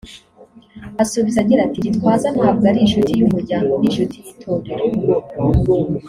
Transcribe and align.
asubiza 1.03 1.37
agira 1.43 1.61
ati 1.63 1.79
“Gitwaza 1.85 2.27
ntabwo 2.35 2.63
ari 2.71 2.79
inshuti 2.85 3.11
y’umuryango 3.19 3.71
ni 3.75 3.85
inshuti 3.89 4.15
y’Itorero 4.25 4.75